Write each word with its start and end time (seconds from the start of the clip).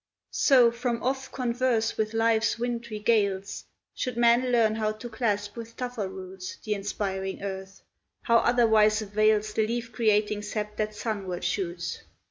So, 0.31 0.71
from 0.71 1.03
off 1.03 1.31
converse 1.31 1.95
with 1.95 2.15
life's 2.15 2.57
wintry 2.57 2.97
gales, 2.97 3.65
Should 3.93 4.17
man 4.17 4.51
learn 4.51 4.73
how 4.73 4.93
to 4.93 5.07
clasp 5.07 5.55
with 5.55 5.77
tougher 5.77 6.09
roots 6.09 6.57
The 6.63 6.73
inspiring 6.73 7.43
earth; 7.43 7.83
how 8.23 8.37
otherwise 8.37 9.03
avails 9.03 9.53
The 9.53 9.67
leaf 9.67 9.91
creating 9.91 10.41
sap 10.41 10.75
that 10.77 10.95
sunward 10.95 11.43
shoots? 11.43 12.01